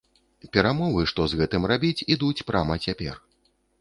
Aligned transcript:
Перамовы, 0.55 1.03
што 1.11 1.27
з 1.33 1.39
гэтым 1.41 1.67
рабіць, 1.73 2.05
ідуць 2.17 2.45
прама 2.49 2.79
цяпер. 2.87 3.13